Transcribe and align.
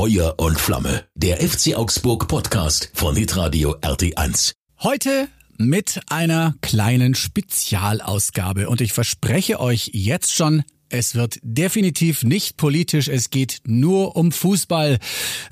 Feuer 0.00 0.34
und 0.38 0.58
Flamme. 0.58 1.04
Der 1.14 1.46
FC 1.46 1.74
Augsburg 1.76 2.26
Podcast 2.26 2.90
von 2.94 3.14
Hitradio 3.14 3.76
RT1. 3.82 4.54
Heute 4.82 5.28
mit 5.58 6.00
einer 6.08 6.54
kleinen 6.62 7.14
Spezialausgabe 7.14 8.70
und 8.70 8.80
ich 8.80 8.94
verspreche 8.94 9.60
euch 9.60 9.90
jetzt 9.92 10.34
schon, 10.34 10.62
es 10.88 11.14
wird 11.16 11.38
definitiv 11.42 12.22
nicht 12.22 12.56
politisch, 12.56 13.08
es 13.08 13.28
geht 13.28 13.60
nur 13.66 14.16
um 14.16 14.32
Fußball. 14.32 14.98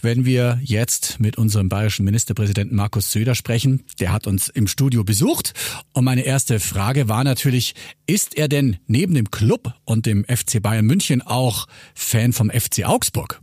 Wenn 0.00 0.24
wir 0.24 0.58
jetzt 0.62 1.20
mit 1.20 1.36
unserem 1.36 1.68
bayerischen 1.68 2.06
Ministerpräsidenten 2.06 2.74
Markus 2.74 3.12
Söder 3.12 3.34
sprechen, 3.34 3.84
der 4.00 4.12
hat 4.12 4.26
uns 4.26 4.48
im 4.48 4.66
Studio 4.66 5.04
besucht. 5.04 5.52
Und 5.92 6.04
meine 6.04 6.22
erste 6.22 6.58
Frage 6.58 7.06
war 7.06 7.22
natürlich, 7.22 7.74
ist 8.06 8.34
er 8.34 8.48
denn 8.48 8.78
neben 8.86 9.12
dem 9.12 9.30
Club 9.30 9.74
und 9.84 10.06
dem 10.06 10.24
FC 10.24 10.62
Bayern 10.62 10.86
München 10.86 11.20
auch 11.20 11.66
Fan 11.94 12.32
vom 12.32 12.48
FC 12.48 12.86
Augsburg? 12.86 13.42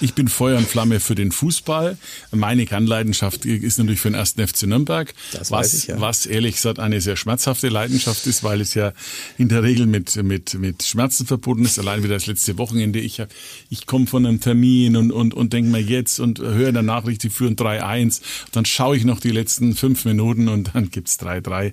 Ich 0.00 0.14
bin 0.14 0.28
Feuer 0.28 0.58
und 0.58 0.66
Flamme 0.66 1.00
für 1.00 1.14
den 1.14 1.32
Fußball. 1.32 1.96
Meine 2.30 2.66
Kernleidenschaft 2.66 3.44
ist 3.44 3.78
natürlich 3.78 4.00
für 4.00 4.10
den 4.10 4.14
ersten 4.14 4.46
FC 4.46 4.64
Nürnberg. 4.64 5.12
Das 5.32 5.50
was, 5.50 5.50
weiß 5.50 5.74
ich, 5.74 5.86
ja. 5.88 6.00
was 6.00 6.26
ehrlich 6.26 6.56
gesagt 6.56 6.78
eine 6.78 7.00
sehr 7.00 7.16
schmerzhafte 7.16 7.68
Leidenschaft 7.68 8.26
ist, 8.26 8.44
weil 8.44 8.60
es 8.60 8.74
ja 8.74 8.92
in 9.38 9.48
der 9.48 9.62
Regel 9.62 9.86
mit, 9.86 10.16
mit, 10.22 10.54
mit 10.54 10.82
Schmerzen 10.82 11.26
verbunden 11.26 11.64
ist. 11.64 11.78
Allein 11.78 12.02
wieder 12.02 12.14
das 12.14 12.26
letzte 12.26 12.58
Wochenende. 12.58 13.00
Ich, 13.00 13.20
hab, 13.20 13.28
ich 13.70 13.86
komme 13.86 14.06
von 14.06 14.26
einem 14.26 14.40
Termin 14.40 14.96
und, 14.96 15.10
und, 15.10 15.34
und 15.34 15.52
denke 15.52 15.70
mir 15.70 15.80
jetzt 15.80 16.20
und 16.20 16.38
höre 16.38 16.68
in 16.68 16.74
der 16.74 16.82
Nachricht, 16.82 17.22
die 17.22 17.30
führen 17.30 17.56
3-1. 17.56 18.20
Dann 18.52 18.64
schaue 18.64 18.96
ich 18.96 19.04
noch 19.04 19.20
die 19.20 19.30
letzten 19.30 19.74
fünf 19.74 20.04
Minuten 20.04 20.48
und 20.48 20.74
dann 20.74 20.90
gibt's 20.90 21.18
3-3. 21.20 21.72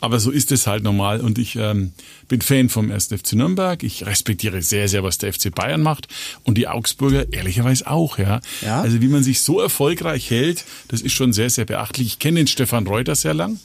Aber 0.00 0.20
so 0.20 0.30
ist 0.30 0.52
es 0.52 0.66
halt 0.66 0.84
normal 0.84 1.20
und 1.20 1.38
ich 1.38 1.56
ähm, 1.56 1.92
bin 2.28 2.40
Fan 2.40 2.68
vom 2.68 2.90
1. 2.90 3.06
FC 3.08 3.34
Nürnberg. 3.34 3.82
Ich 3.82 4.04
respektiere 4.06 4.62
sehr, 4.62 4.88
sehr, 4.88 5.02
was 5.02 5.18
der 5.18 5.32
FC 5.32 5.54
Bayern 5.54 5.82
macht 5.82 6.08
und 6.42 6.58
die 6.58 6.68
Augsburger 6.68 7.32
ehrlicherweise 7.34 7.86
auch. 7.86 8.18
Ja? 8.18 8.40
Ja? 8.62 8.80
Also 8.80 9.00
wie 9.00 9.08
man 9.08 9.22
sich 9.22 9.42
so 9.42 9.60
erfolgreich 9.60 10.30
hält, 10.30 10.64
das 10.88 11.02
ist 11.02 11.12
schon 11.12 11.32
sehr, 11.32 11.50
sehr 11.50 11.64
beachtlich. 11.64 12.06
Ich 12.06 12.18
kenne 12.18 12.40
den 12.40 12.46
Stefan 12.46 12.86
Reuter 12.86 13.14
sehr 13.14 13.34
lang. 13.34 13.58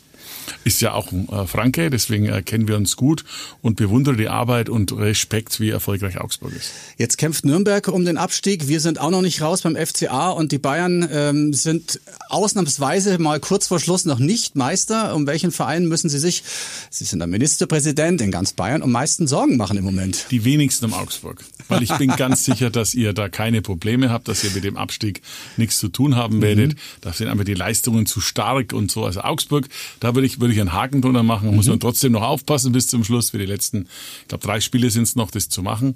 Ist 0.63 0.81
ja 0.81 0.93
auch 0.93 1.11
ein 1.11 1.29
äh, 1.29 1.45
Franke, 1.47 1.89
deswegen 1.89 2.27
äh, 2.27 2.41
kennen 2.41 2.67
wir 2.67 2.75
uns 2.75 2.95
gut 2.95 3.23
und 3.61 3.75
bewundere 3.75 4.15
die 4.15 4.27
Arbeit 4.27 4.69
und 4.69 4.91
Respekt, 4.97 5.59
wie 5.59 5.69
erfolgreich 5.69 6.19
Augsburg 6.19 6.53
ist. 6.55 6.71
Jetzt 6.97 7.17
kämpft 7.17 7.45
Nürnberg 7.45 7.87
um 7.87 8.05
den 8.05 8.17
Abstieg. 8.17 8.67
Wir 8.67 8.79
sind 8.79 8.99
auch 8.99 9.11
noch 9.11 9.21
nicht 9.21 9.41
raus 9.41 9.61
beim 9.61 9.75
FCA 9.75 10.29
und 10.29 10.51
die 10.51 10.57
Bayern 10.57 11.07
ähm, 11.11 11.53
sind 11.53 11.99
ausnahmsweise 12.29 13.19
mal 13.19 13.39
kurz 13.39 13.67
vor 13.67 13.79
Schluss 13.79 14.05
noch 14.05 14.19
nicht 14.19 14.55
Meister. 14.55 15.15
Um 15.15 15.27
welchen 15.27 15.51
Verein 15.51 15.85
müssen 15.85 16.09
Sie 16.09 16.19
sich, 16.19 16.43
Sie 16.89 17.05
sind 17.05 17.19
der 17.19 17.27
Ministerpräsident 17.27 18.21
in 18.21 18.31
ganz 18.31 18.53
Bayern, 18.53 18.81
um 18.81 18.91
meisten 18.91 19.27
Sorgen 19.27 19.57
machen 19.57 19.77
im 19.77 19.83
Moment? 19.83 20.25
Die 20.31 20.45
wenigsten 20.45 20.85
um 20.85 20.93
Augsburg. 20.93 21.43
Weil 21.69 21.83
ich 21.83 21.93
bin 21.97 22.09
ganz 22.09 22.43
sicher, 22.43 22.69
dass 22.69 22.93
ihr 22.93 23.13
da 23.13 23.29
keine 23.29 23.61
Probleme 23.61 24.09
habt, 24.09 24.27
dass 24.27 24.43
ihr 24.43 24.51
mit 24.51 24.63
dem 24.63 24.75
Abstieg 24.75 25.21
nichts 25.55 25.79
zu 25.79 25.87
tun 25.87 26.15
haben 26.15 26.41
werdet. 26.41 26.75
Da 27.01 27.13
sind 27.13 27.29
einfach 27.29 27.45
die 27.45 27.53
Leistungen 27.53 28.05
zu 28.05 28.19
stark 28.19 28.73
und 28.73 28.91
so. 28.91 29.05
Also 29.05 29.21
Augsburg, 29.21 29.69
da 29.99 30.15
würde 30.15 30.25
ich, 30.25 30.41
würde 30.41 30.53
ich 30.53 30.59
einen 30.59 30.73
Haken 30.73 31.01
drunter 31.01 31.23
machen. 31.23 31.55
Muss 31.55 31.67
man 31.67 31.79
trotzdem 31.79 32.11
noch 32.11 32.23
aufpassen 32.23 32.71
bis 32.71 32.87
zum 32.87 33.03
Schluss. 33.03 33.29
Für 33.29 33.37
die 33.37 33.45
letzten, 33.45 33.87
ich 34.21 34.27
glaube, 34.27 34.45
drei 34.45 34.59
Spiele 34.59 34.89
sind 34.89 35.03
es 35.03 35.15
noch, 35.15 35.31
das 35.31 35.47
zu 35.47 35.61
machen. 35.61 35.95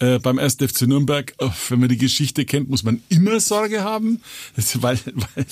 Äh, 0.00 0.18
beim 0.18 0.38
1. 0.38 0.56
FC 0.56 0.82
Nürnberg, 0.82 1.34
oh, 1.38 1.50
wenn 1.68 1.80
man 1.80 1.88
die 1.88 1.98
Geschichte 1.98 2.44
kennt, 2.44 2.68
muss 2.68 2.84
man 2.84 3.02
immer 3.08 3.40
Sorge 3.40 3.82
haben. 3.82 4.20
Das, 4.56 4.80
weil, 4.82 4.98
weil 5.04 5.46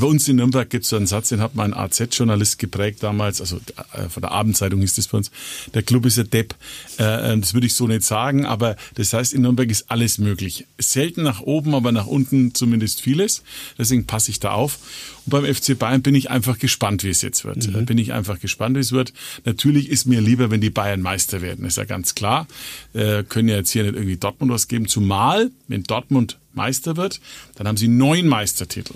bei 0.00 0.06
uns 0.06 0.26
in 0.28 0.36
Nürnberg 0.36 0.70
gibt 0.70 0.84
es 0.84 0.90
so 0.90 0.96
einen 0.96 1.06
Satz, 1.06 1.28
den 1.28 1.40
hat 1.40 1.54
mein 1.54 1.74
AZ-Journalist 1.74 2.58
geprägt 2.58 3.02
damals, 3.02 3.40
also 3.40 3.60
äh, 3.92 4.08
von 4.08 4.22
der 4.22 4.32
Abendzeitung 4.32 4.80
hieß 4.80 4.94
das 4.94 5.08
bei 5.08 5.18
uns. 5.18 5.30
Der 5.74 5.82
Club 5.82 6.06
ist 6.06 6.18
ein 6.18 6.30
Depp. 6.30 6.54
Äh, 6.96 7.38
das 7.38 7.54
würde 7.54 7.66
ich 7.66 7.74
so 7.74 7.86
nicht 7.86 8.02
sagen, 8.02 8.46
aber 8.46 8.76
das 8.94 9.12
heißt, 9.12 9.32
in 9.34 9.42
Nürnberg 9.42 9.70
ist 9.70 9.90
alles 9.90 10.18
möglich. 10.18 10.66
Selten 10.78 11.22
nach 11.22 11.40
oben, 11.40 11.74
aber 11.74 11.92
nach 11.92 12.06
unten 12.06 12.54
zumindest 12.54 13.00
vieles. 13.00 13.42
Deswegen 13.78 14.06
passe 14.06 14.30
ich 14.30 14.40
da 14.40 14.52
auf. 14.52 14.78
Und 15.26 15.30
beim 15.30 15.44
FC 15.44 15.78
Bayern 15.78 16.02
bin 16.02 16.14
ich 16.14 16.30
einfach 16.30 16.58
gespannt, 16.58 17.04
wie 17.04 17.10
es 17.10 17.22
jetzt 17.22 17.44
wird. 17.44 17.66
Mhm. 17.66 17.84
Bin 17.84 17.98
ich 17.98 18.12
einfach 18.12 18.40
gespannt, 18.40 18.76
wie 18.76 18.80
es 18.80 18.92
wird. 18.92 19.12
Natürlich 19.44 19.88
ist 19.88 20.06
mir 20.06 20.20
lieber, 20.20 20.50
wenn 20.50 20.60
die 20.60 20.70
Bayern 20.70 21.00
Meister 21.00 21.42
werden, 21.42 21.64
ist 21.64 21.76
ja 21.76 21.84
ganz 21.84 22.14
klar. 22.14 22.46
Äh, 22.94 23.24
können 23.24 23.48
ja 23.48 23.56
jetzt 23.56 23.71
hier 23.72 23.84
nicht 23.84 23.94
irgendwie 23.94 24.16
Dortmund 24.16 24.52
was 24.52 24.68
geben. 24.68 24.86
Zumal, 24.88 25.50
wenn 25.68 25.82
Dortmund 25.84 26.38
Meister 26.54 26.96
wird, 26.96 27.20
dann 27.56 27.66
haben 27.66 27.76
sie 27.76 27.88
neun 27.88 28.26
Meistertitel. 28.28 28.94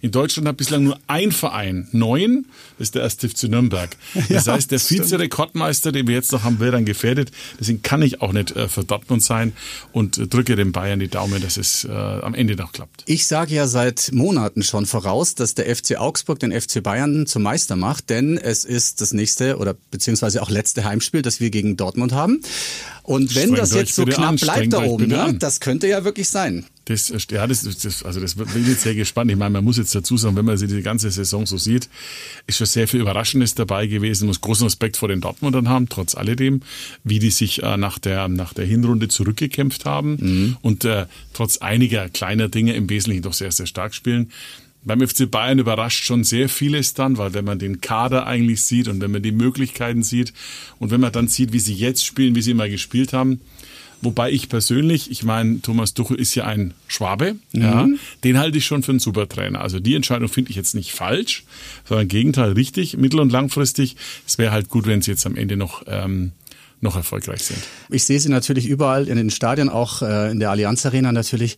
In 0.00 0.12
Deutschland 0.12 0.46
hat 0.46 0.56
bislang 0.56 0.84
nur 0.84 0.96
ein 1.08 1.32
Verein 1.32 1.88
neun, 1.90 2.46
das 2.78 2.88
ist 2.88 2.94
der 2.94 3.02
1. 3.02 3.14
FC 3.16 3.44
Nürnberg. 3.48 3.96
Das 4.28 4.46
Ja, 4.46 4.52
heißt, 4.52 4.70
der. 4.70 4.78
Vize-Rekordmeister, 4.78 5.90
den 5.90 6.06
wir 6.06 6.14
jetzt 6.14 6.30
noch 6.30 6.44
haben, 6.44 6.60
wird 6.60 6.72
dann 6.72 6.84
gefährdet. 6.84 7.32
Deswegen 7.58 7.82
kann 7.82 8.00
ich 8.02 8.22
auch 8.22 8.30
nicht 8.32 8.54
äh, 8.54 8.68
für 8.68 8.84
Dortmund 8.84 9.24
sein 9.24 9.54
und 9.90 10.16
äh, 10.18 10.28
drücke 10.28 10.54
den 10.54 10.70
Bayern 10.70 11.00
die 11.00 11.08
Daumen, 11.08 11.42
dass 11.42 11.56
es 11.56 11.82
äh, 11.82 11.90
am 11.90 12.34
Ende 12.34 12.54
noch 12.54 12.70
klappt. 12.70 13.02
Ich 13.06 13.26
sage 13.26 13.56
ja 13.56 13.66
seit 13.66 14.10
Monaten 14.12 14.62
schon 14.62 14.86
voraus, 14.86 15.34
dass 15.34 15.54
der 15.56 15.74
FC 15.74 15.96
Augsburg 15.96 16.38
den 16.38 16.52
FC 16.52 16.80
Bayern 16.80 17.26
zum 17.26 17.42
Meister 17.42 17.74
macht, 17.74 18.08
denn 18.08 18.38
es 18.38 18.64
ist 18.64 19.00
das 19.00 19.12
nächste 19.12 19.56
oder 19.58 19.74
beziehungsweise 19.90 20.42
auch 20.42 20.50
letzte 20.50 20.84
Heimspiel, 20.84 21.22
das 21.22 21.40
wir 21.40 21.50
gegen 21.50 21.76
Dortmund 21.76 22.12
haben. 22.12 22.40
Und 23.08 23.34
wenn 23.34 23.54
das 23.54 23.72
jetzt 23.72 23.94
so 23.94 24.04
knapp 24.04 24.20
an, 24.20 24.36
bleibt 24.36 24.74
da 24.74 24.82
oben, 24.82 25.06
ne, 25.06 25.34
das 25.38 25.60
könnte 25.60 25.88
ja 25.88 26.04
wirklich 26.04 26.28
sein. 26.28 26.66
Das, 26.84 27.10
ja, 27.30 27.46
das, 27.46 27.62
das, 27.62 28.02
also 28.02 28.20
das 28.20 28.34
bin 28.34 28.66
jetzt 28.66 28.82
sehr 28.82 28.94
gespannt. 28.94 29.30
Ich 29.30 29.36
meine, 29.38 29.50
man 29.50 29.64
muss 29.64 29.78
jetzt 29.78 29.94
dazu 29.94 30.18
sagen, 30.18 30.36
wenn 30.36 30.44
man 30.44 30.58
sich 30.58 30.68
die 30.68 30.82
ganze 30.82 31.10
Saison 31.10 31.46
so 31.46 31.56
sieht, 31.56 31.88
ist 32.46 32.58
schon 32.58 32.66
sehr 32.66 32.86
viel 32.86 33.00
Überraschendes 33.00 33.54
dabei 33.54 33.86
gewesen. 33.86 34.24
Man 34.24 34.28
muss 34.28 34.42
großen 34.42 34.64
Respekt 34.64 34.98
vor 34.98 35.08
den 35.08 35.22
Dortmundern 35.22 35.70
haben, 35.70 35.88
trotz 35.88 36.14
alledem, 36.14 36.60
wie 37.02 37.18
die 37.18 37.30
sich 37.30 37.62
äh, 37.62 37.78
nach 37.78 37.98
der 37.98 38.28
nach 38.28 38.52
der 38.52 38.66
Hinrunde 38.66 39.08
zurückgekämpft 39.08 39.86
haben 39.86 40.58
und 40.60 40.84
äh, 40.84 41.06
trotz 41.32 41.56
einiger 41.58 42.10
kleiner 42.10 42.50
Dinge 42.50 42.74
im 42.74 42.90
Wesentlichen 42.90 43.22
doch 43.22 43.32
sehr 43.32 43.52
sehr 43.52 43.66
stark 43.66 43.94
spielen. 43.94 44.30
Beim 44.84 45.06
FC 45.06 45.30
Bayern 45.30 45.58
überrascht 45.58 46.04
schon 46.04 46.24
sehr 46.24 46.48
vieles 46.48 46.94
dann, 46.94 47.18
weil 47.18 47.34
wenn 47.34 47.44
man 47.44 47.58
den 47.58 47.80
Kader 47.80 48.26
eigentlich 48.26 48.62
sieht 48.62 48.88
und 48.88 49.00
wenn 49.00 49.10
man 49.10 49.22
die 49.22 49.32
Möglichkeiten 49.32 50.02
sieht 50.02 50.32
und 50.78 50.90
wenn 50.90 51.00
man 51.00 51.12
dann 51.12 51.28
sieht, 51.28 51.52
wie 51.52 51.58
sie 51.58 51.74
jetzt 51.74 52.04
spielen, 52.06 52.34
wie 52.34 52.42
sie 52.42 52.52
immer 52.52 52.68
gespielt 52.68 53.12
haben, 53.12 53.40
Wobei 54.00 54.30
ich 54.30 54.48
persönlich, 54.48 55.10
ich 55.10 55.24
meine, 55.24 55.60
Thomas 55.60 55.92
Tuchel 55.92 56.20
ist 56.20 56.34
ja 56.34 56.44
ein 56.44 56.74
Schwabe, 56.86 57.36
ja, 57.52 57.88
den 58.22 58.38
halte 58.38 58.58
ich 58.58 58.64
schon 58.64 58.84
für 58.84 58.92
einen 58.92 59.00
super 59.00 59.28
Trainer. 59.28 59.60
Also 59.60 59.80
die 59.80 59.94
Entscheidung 59.94 60.28
finde 60.28 60.50
ich 60.50 60.56
jetzt 60.56 60.74
nicht 60.74 60.92
falsch, 60.92 61.44
sondern 61.84 62.04
im 62.04 62.08
Gegenteil 62.08 62.52
richtig, 62.52 62.96
mittel- 62.96 63.18
und 63.20 63.32
langfristig. 63.32 63.96
Es 64.26 64.38
wäre 64.38 64.52
halt 64.52 64.68
gut, 64.68 64.86
wenn 64.86 65.02
sie 65.02 65.10
jetzt 65.10 65.26
am 65.26 65.36
Ende 65.36 65.56
noch, 65.56 65.82
ähm, 65.88 66.32
noch 66.80 66.96
erfolgreich 66.96 67.42
sind. 67.42 67.58
Ich 67.90 68.04
sehe 68.04 68.20
sie 68.20 68.28
natürlich 68.28 68.66
überall 68.66 69.08
in 69.08 69.16
den 69.16 69.30
Stadien, 69.30 69.68
auch 69.68 70.02
äh, 70.02 70.30
in 70.30 70.40
der 70.40 70.50
Allianz 70.50 70.86
Arena 70.86 71.12
natürlich. 71.12 71.56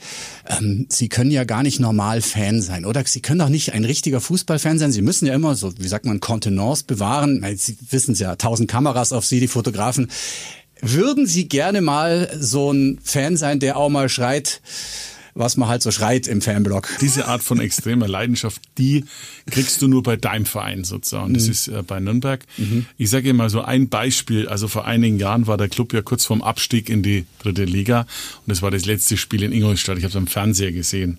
Ähm, 0.49 0.87
sie 0.89 1.09
können 1.09 1.31
ja 1.31 1.45
gar 1.45 1.63
nicht 1.63 1.81
normal 1.81 2.23
Fan 2.23 2.63
sein, 2.63 2.85
oder? 2.85 3.05
Sie 3.05 3.21
können 3.21 3.39
doch 3.39 3.49
nicht 3.49 3.73
ein 3.73 3.85
richtiger 3.85 4.21
Fußballfan 4.21 4.79
sein. 4.79 4.93
Sie 4.93 5.03
müssen 5.03 5.27
ja 5.27 5.35
immer 5.35 5.55
so, 5.55 5.73
wie 5.79 5.89
sagt 5.89 6.07
man, 6.07 6.21
Kontenance 6.21 6.85
bewahren. 6.85 7.45
Sie 7.57 7.77
wissen 7.91 8.13
es 8.13 8.21
ja, 8.21 8.37
tausend 8.37 8.71
Kameras 8.71 9.13
auf 9.13 9.27
Sie, 9.27 9.41
die 9.41 9.49
Fotografen. 9.49 10.11
Würden 10.81 11.27
Sie 11.27 11.49
gerne 11.49 11.83
mal 11.83 12.31
so 12.39 12.73
ein 12.73 12.99
Fan 13.03 13.37
sein, 13.37 13.61
der 13.61 13.77
auch 13.77 13.91
mal 13.91 14.09
schreit, 14.09 14.63
was 15.35 15.57
man 15.57 15.69
halt 15.69 15.83
so 15.83 15.91
schreit 15.91 16.27
im 16.27 16.41
Fanblock? 16.41 16.89
Diese 17.01 17.27
Art 17.27 17.43
von 17.43 17.61
extremer 17.61 18.09
Leidenschaft, 18.09 18.61
die 18.79 19.05
kriegst 19.51 19.81
du 19.83 19.89
nur 19.89 20.03
bei 20.03 20.17
deinem 20.17 20.47
Verein 20.47 20.85
sozusagen. 20.85 21.35
Das 21.35 21.49
ist 21.49 21.69
äh, 21.69 21.83
bei 21.83 22.01
Nürnberg. 22.01 22.45
Ich 22.99 23.11
sage 23.11 23.33
mal 23.35 23.51
so 23.51 23.63
ein 23.63 23.89
Beispiel. 23.89 24.49
Also 24.49 24.69
vor 24.69 24.87
einigen 24.87 25.19
Jahren 25.19 25.47
war 25.47 25.57
der 25.57 25.69
Club 25.69 25.93
ja 25.93 26.03
kurz 26.03 26.25
vorm 26.25 26.43
Abstieg 26.43 26.89
in 26.89 27.03
die 27.03 27.27
dritte 27.43 27.65
Liga 27.65 28.01
und 28.01 28.49
das 28.49 28.63
war 28.63 28.71
das 28.71 28.85
letzte 28.87 29.17
Spiel 29.17 29.43
in 29.43 29.53
Ingolstadt. 29.53 29.99
Ich 29.99 30.05
habe 30.05 30.11
es 30.11 30.17
am 30.17 30.27
Fernseher 30.27 30.73
gesehen. 30.73 31.19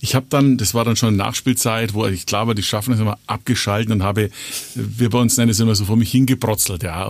Ich 0.00 0.14
habe 0.14 0.26
dann, 0.28 0.58
das 0.58 0.74
war 0.74 0.84
dann 0.84 0.96
schon 0.96 1.16
Nachspielzeit, 1.16 1.94
wo 1.94 2.06
ich 2.06 2.26
glaube, 2.26 2.54
die 2.54 2.62
schaffen 2.62 2.94
es 2.94 3.00
immer 3.00 3.18
abgeschalten 3.26 3.92
und 3.92 4.02
habe, 4.02 4.30
wir 4.74 5.10
bei 5.10 5.18
uns 5.18 5.36
nennen 5.36 5.50
es 5.50 5.60
immer 5.60 5.74
so 5.74 5.84
vor 5.84 5.96
mich 5.96 6.10
hingebrotzelt, 6.10 6.82
ja. 6.82 7.06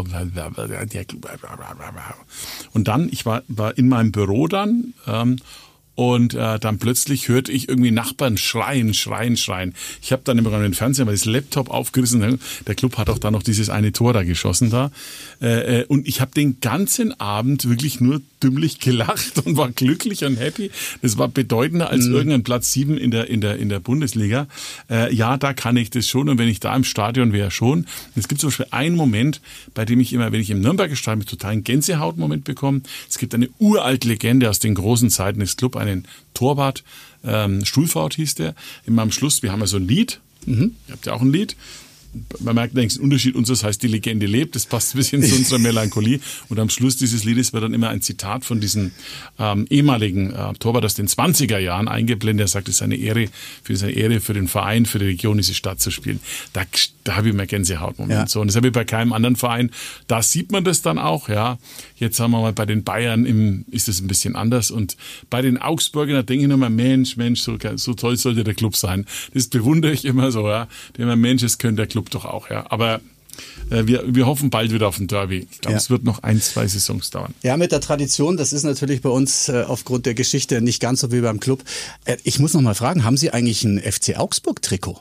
Und 2.73 2.89
dann, 2.89 3.09
ich 3.11 3.27
war, 3.27 3.43
war 3.49 3.77
in 3.77 3.89
meinem 3.89 4.13
Büro 4.13 4.47
dann 4.47 4.95
ähm, 5.07 5.39
und 5.97 6.35
äh, 6.35 6.59
dann 6.61 6.79
plötzlich 6.79 7.29
hörte 7.29 7.51
ich 7.51 7.69
irgendwie 7.69 7.91
Nachbarn 7.91 8.37
schreien, 8.37 8.95
schreien, 8.95 9.37
schreien. 9.37 9.75
Ich 10.03 10.13
habe 10.13 10.23
dann 10.25 10.39
immer 10.39 10.51
den 10.51 10.75
Fernseher, 10.75 11.07
mal 11.07 11.13
das 11.13 11.25
Laptop 11.25 11.71
aufgerissen. 11.71 12.39
Der 12.67 12.75
Club 12.75 12.99
hat 12.99 13.09
auch 13.11 13.19
da 13.19 13.31
noch 13.31 13.43
dieses 13.43 13.71
eine 13.71 13.93
Tor 13.93 14.13
da 14.13 14.23
geschossen 14.23 14.71
da. 14.71 14.91
Äh, 15.41 15.81
äh, 15.81 15.85
und 15.87 16.07
ich 16.07 16.21
habe 16.21 16.31
den 16.33 16.61
ganzen 16.61 17.19
Abend 17.19 17.69
wirklich 17.69 18.01
nur 18.01 18.21
dümmlich 18.47 18.79
gelacht 18.87 19.45
und 19.45 19.57
war 19.57 19.71
glücklich 19.71 20.25
und 20.25 20.37
happy. 20.37 20.71
Das 21.03 21.19
war 21.19 21.29
bedeutender 21.29 21.91
als 21.91 22.07
irgendein 22.07 22.45
Platz 22.45 22.73
sieben 22.73 22.97
in 22.97 23.11
der 23.11 23.29
in 23.29 23.41
der 23.41 23.57
in 23.57 23.69
der 23.69 23.81
Bundesliga. 23.81 24.47
Äh, 24.89 25.15
ja, 25.15 25.37
da 25.37 25.53
kann 25.53 25.77
ich 25.77 25.91
das 25.91 26.09
schon 26.09 26.29
und 26.29 26.39
wenn 26.39 26.49
ich 26.49 26.61
da 26.61 26.75
im 26.75 26.85
Stadion 26.85 27.33
wäre 27.33 27.51
schon. 27.51 27.87
Es 28.15 28.29
gibt 28.29 28.41
zum 28.41 28.49
Beispiel 28.49 28.67
einen 28.71 28.97
Moment, 28.97 29.41
bei 29.75 29.85
dem 29.85 30.01
ich 30.01 30.13
immer, 30.13 30.33
wenn 30.33 30.41
ich 30.41 30.51
im 30.51 30.61
Nürnberger 30.61 30.97
Stadion 30.97 31.21
mit 31.21 31.29
totalen 31.29 31.65
Gänsehautmoment 31.65 32.45
bekomme. 32.45 32.83
Es 33.09 33.19
gibt 33.19 33.35
eine 33.35 33.49
uralte 33.59 34.09
Legende 34.09 34.49
aus 34.49 34.59
den 34.59 34.75
großen 34.75 35.11
Zeiten 35.11 35.41
des 35.41 35.57
Club, 35.57 35.77
einen 35.77 36.07
Torwart, 36.35 36.85
ähm, 37.25 37.65
Stuhlfahrt 37.65 38.15
hieß 38.15 38.37
der. 38.37 38.55
Immer 38.87 39.03
am 39.03 39.13
Schluss, 39.13 39.43
wir 39.43 39.53
haben 39.53 39.61
ja 39.61 39.67
so 39.67 39.79
ein 39.79 39.89
Lied. 39.89 40.21
Ihr 40.87 40.93
habt 40.93 41.07
ja 41.07 41.13
auch 41.13 41.23
ein 41.23 41.33
Lied. 41.33 41.57
Man 42.41 42.55
merkt 42.55 42.75
allerdings 42.75 42.95
den 42.95 43.03
Unterschied, 43.03 43.35
unseres 43.35 43.65
heißt 43.65 43.83
die 43.83 43.89
Legende 43.89 44.27
lebt, 44.27 44.55
das 44.55 44.67
passt 44.67 44.95
ein 44.95 44.99
bisschen 44.99 45.23
zu 45.23 45.35
unserer 45.35 45.59
Melancholie. 45.59 46.21
Und 46.49 46.59
am 46.59 46.69
Schluss 46.69 46.97
dieses 46.97 47.25
Liedes 47.25 47.53
wird 47.53 47.65
dann 47.65 47.75
immer 47.75 47.89
ein 47.89 48.03
Zitat 48.03 48.45
von 48.45 48.61
diesem 48.61 48.93
ähm, 49.39 49.67
ehemaligen 49.71 50.33
äh, 50.33 50.53
Torwart 50.55 50.85
aus 50.85 50.95
den 50.95 51.09
20er 51.09 51.59
Jahren 51.59 51.89
eingeblendet. 51.89 52.47
Er 52.47 52.49
sagt, 52.49 52.69
es 52.69 52.77
ist 52.77 52.83
eine 52.83 52.97
Ehre, 52.97 53.29
für 53.63 53.77
seine 53.77 53.93
Ehre, 53.93 54.21
für 54.21 54.35
den 54.35 54.49
Verein, 54.49 54.87
für 54.87 54.99
die 54.99 55.07
Region, 55.07 55.37
diese 55.37 55.55
Stadt 55.55 55.81
zu 55.81 55.91
spielen. 55.91 56.21
Da, 56.53 56.63
da 57.05 57.17
habe 57.17 57.29
ich 57.29 57.35
mehr 57.35 57.47
Gänsehautmoment. 57.47 58.19
Ja. 58.19 58.27
So, 58.27 58.41
und 58.41 58.49
das 58.49 58.57
habe 58.57 58.69
ich 58.69 58.73
bei 58.73 58.85
keinem 58.85 59.13
anderen 59.13 59.37
Verein. 59.37 59.71
Da 60.07 60.23
sieht 60.23 60.53
man 60.53 60.65
das 60.65 60.83
dann 60.83 60.99
auch, 60.99 61.29
ja. 61.29 61.59
Jetzt 61.97 62.21
haben 62.21 62.33
wir 62.33 62.41
mal 62.41 62.53
bei 62.53 62.67
den 62.67 62.85
Bayern 62.85 63.25
im, 63.25 63.65
ist 63.71 63.89
es 63.89 64.01
ein 64.01 64.07
bisschen 64.07 64.37
anders. 64.37 64.71
Und 64.71 64.97
bei 65.31 65.43
den 65.43 65.59
Augsburgern, 65.59 66.17
da 66.17 66.23
denke 66.23 66.45
ich 66.45 66.51
nochmal, 66.51 66.71
Mensch, 66.71 67.17
Mensch, 67.17 67.41
so, 67.41 67.57
so 67.77 67.95
toll 67.95 68.17
sollte 68.17 68.45
der 68.45 68.55
Club 68.55 68.77
sein. 68.77 69.07
Das 69.33 69.49
bewundere 69.49 69.93
ich 69.93 70.05
immer 70.05 70.31
so, 70.31 70.49
ja. 70.49 70.69
Der 70.97 71.17
Mensch, 71.17 71.43
das 71.43 71.59
könnte 71.59 71.77
der 71.77 71.87
Club 71.87 72.06
doch 72.11 72.25
auch, 72.25 72.51
ja. 72.51 72.65
Aber 72.71 73.01
äh, 73.71 73.87
wir, 73.87 74.05
wir 74.07 74.27
hoffen 74.27 74.51
bald 74.51 74.73
wieder 74.73 74.89
auf 74.89 74.99
ein 74.99 75.09
Derby. 75.09 75.47
Ich 75.51 75.61
glaube, 75.61 75.73
ja. 75.73 75.79
es 75.79 75.91
wird 75.91 76.05
noch 76.05 76.23
ein, 76.23 76.41
zwei 76.41 76.67
Saisons 76.67 77.11
dauern. 77.11 77.35
Ja, 77.43 77.57
mit 77.57 77.73
der 77.73 77.81
Tradition, 77.81 78.37
das 78.37 78.53
ist 78.53 78.63
natürlich 78.63 79.03
bei 79.03 79.11
uns 79.11 79.49
äh, 79.49 79.65
aufgrund 79.67 80.07
der 80.07 80.15
Geschichte 80.15 80.61
nicht 80.61 80.81
ganz 80.81 81.01
so 81.01 81.13
wie 81.13 81.21
beim 81.21 81.41
Club. 81.41 81.63
Äh, 82.05 82.17
ich 82.25 82.39
muss 82.39 82.55
noch 82.55 82.61
mal 82.63 82.75
fragen, 82.75 83.05
haben 83.05 83.17
Sie 83.17 83.31
eigentlich 83.31 83.65
ein 83.65 83.81
FC 83.81 84.17
Augsburg-Trikot? 84.17 85.01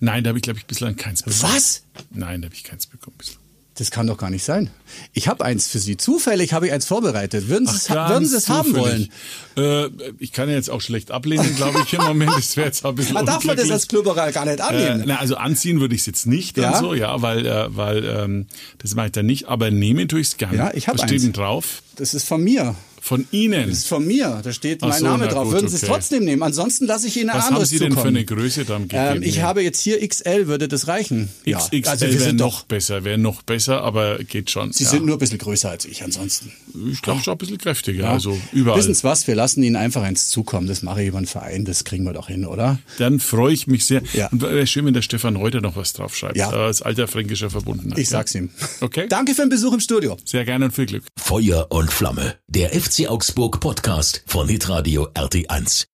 Nein, 0.00 0.24
da 0.24 0.28
habe 0.28 0.38
ich, 0.38 0.42
glaube 0.42 0.58
ich, 0.58 0.66
bislang 0.66 0.96
keins 0.96 1.22
bekommen. 1.22 1.42
Was? 1.42 1.82
Nein, 2.10 2.42
da 2.42 2.46
habe 2.46 2.54
ich 2.54 2.64
keins 2.64 2.86
bekommen 2.86 3.16
bislang. 3.18 3.45
Das 3.78 3.90
kann 3.90 4.06
doch 4.06 4.16
gar 4.16 4.30
nicht 4.30 4.42
sein. 4.42 4.70
Ich 5.12 5.28
habe 5.28 5.44
eins 5.44 5.68
für 5.68 5.78
Sie. 5.78 5.98
Zufällig 5.98 6.54
habe 6.54 6.66
ich 6.66 6.72
eins 6.72 6.86
vorbereitet. 6.86 7.48
Würden 7.48 7.66
Sie, 7.66 7.90
Ach, 7.90 8.08
würden 8.08 8.26
Sie 8.26 8.36
es 8.36 8.48
haben 8.48 8.74
wollen? 8.74 9.10
Äh, 9.58 9.90
ich 10.18 10.32
kann 10.32 10.48
ja 10.48 10.54
jetzt 10.54 10.70
auch 10.70 10.80
schlecht 10.80 11.10
ablehnen, 11.10 11.54
glaube 11.56 11.80
ich, 11.84 11.92
im 11.92 12.02
Moment. 12.02 12.32
Das 12.34 12.56
wäre 12.56 12.68
jetzt 12.68 12.86
ein 12.86 12.94
bisschen 12.94 13.26
Darf 13.26 13.44
man 13.44 13.54
das 13.54 13.70
als 13.70 13.86
Klubberer 13.86 14.32
gar 14.32 14.46
nicht 14.46 14.62
annehmen? 14.62 15.02
Äh, 15.02 15.06
na, 15.06 15.16
also 15.16 15.36
anziehen 15.36 15.80
würde 15.80 15.94
ich 15.94 16.00
es 16.00 16.06
jetzt 16.06 16.26
nicht 16.26 16.56
ja? 16.56 16.78
so, 16.78 16.94
ja, 16.94 17.20
weil, 17.20 17.44
äh, 17.44 17.76
weil 17.76 18.04
ähm, 18.04 18.46
das 18.78 18.94
mache 18.94 19.06
ich 19.06 19.12
dann 19.12 19.26
nicht. 19.26 19.48
Aber 19.48 19.70
nehmen 19.70 20.08
tue 20.08 20.20
ich 20.20 20.28
es 20.28 20.36
gerne. 20.38 20.56
Ja, 20.56 20.70
ich 20.72 20.88
habe 20.88 20.98
Was 20.98 21.06
steht 21.06 21.22
denn 21.22 21.34
drauf? 21.34 21.82
Das 21.96 22.14
ist 22.14 22.26
von 22.26 22.42
mir. 22.42 22.74
Von 23.06 23.24
Ihnen? 23.30 23.68
Das 23.68 23.78
ist 23.78 23.86
von 23.86 24.04
mir. 24.04 24.40
Da 24.42 24.52
steht 24.52 24.82
Ach 24.82 24.88
mein 24.88 24.98
so, 24.98 25.04
Name 25.04 25.28
drauf. 25.28 25.44
Gut, 25.44 25.52
Würden 25.52 25.68
Sie 25.68 25.76
okay. 25.76 25.86
es 25.86 25.88
trotzdem 25.88 26.24
nehmen? 26.24 26.42
Ansonsten 26.42 26.86
lasse 26.86 27.06
ich 27.06 27.16
Ihnen 27.16 27.30
ein 27.30 27.38
Was 27.38 27.46
anderes 27.46 27.70
zukommen. 27.70 27.92
Was 27.92 27.98
haben 27.98 28.12
Sie 28.12 28.12
denn 28.12 28.24
für 28.26 28.34
eine 28.34 28.42
Größe 28.42 28.64
dann 28.64 28.88
gegeben? 28.88 29.16
Ähm, 29.18 29.22
ich 29.22 29.42
habe 29.42 29.62
jetzt 29.62 29.80
hier 29.80 30.04
XL, 30.04 30.48
würde 30.48 30.66
das 30.66 30.88
reichen? 30.88 31.28
Ja. 31.44 31.58
XL 31.60 31.88
also 31.88 32.04
wäre 32.04 32.32
noch 32.32 32.64
besser, 32.64 33.04
wäre 33.04 33.16
noch 33.16 33.42
besser, 33.42 33.82
aber 33.82 34.18
geht 34.24 34.50
schon. 34.50 34.72
Sie 34.72 34.82
ja. 34.82 34.90
sind 34.90 35.06
nur 35.06 35.14
ein 35.14 35.18
bisschen 35.20 35.38
größer 35.38 35.70
als 35.70 35.84
ich 35.84 36.02
ansonsten. 36.02 36.50
Ich 36.90 37.02
glaube 37.02 37.22
schon 37.22 37.34
ein 37.34 37.38
bisschen 37.38 37.58
kräftiger, 37.58 38.04
ja. 38.04 38.12
also 38.12 38.38
überall. 38.52 38.78
Wissen 38.78 38.94
Sie 38.94 39.04
was, 39.04 39.26
wir 39.26 39.34
lassen 39.34 39.62
Ihnen 39.62 39.76
einfach 39.76 40.02
eins 40.02 40.28
zukommen. 40.28 40.66
Das 40.66 40.82
mache 40.82 41.02
ich 41.02 41.08
über 41.08 41.18
einen 41.18 41.26
Verein, 41.26 41.64
das 41.64 41.84
kriegen 41.84 42.04
wir 42.04 42.12
doch 42.12 42.28
hin, 42.28 42.44
oder? 42.46 42.78
Dann 42.98 43.20
freue 43.20 43.52
ich 43.52 43.66
mich 43.66 43.86
sehr. 43.86 44.02
Ja. 44.12 44.28
Und 44.28 44.42
wäre 44.42 44.66
schön, 44.66 44.86
wenn 44.86 44.94
der 44.94 45.02
Stefan 45.02 45.36
Reuter 45.36 45.60
noch 45.60 45.76
was 45.76 45.92
draufschreibt. 45.92 46.36
Ja. 46.36 46.50
Als 46.50 46.82
alter 46.82 47.08
fränkischer 47.08 47.50
Verbundenheit. 47.50 47.98
Ich 47.98 48.08
sag's 48.08 48.34
ihm. 48.34 48.50
Okay. 48.80 49.06
Danke 49.08 49.34
für 49.34 49.42
den 49.42 49.50
Besuch 49.50 49.72
im 49.72 49.80
Studio. 49.80 50.16
Sehr 50.24 50.44
gerne 50.44 50.66
und 50.66 50.72
viel 50.72 50.86
Glück. 50.86 51.04
Feuer 51.16 51.66
und 51.70 51.92
Flamme. 51.92 52.36
Der 52.48 52.70
FC 52.70 53.08
Augsburg 53.08 53.60
Podcast 53.60 54.22
von 54.26 54.48
Hitradio 54.48 55.08
RT1. 55.14 55.84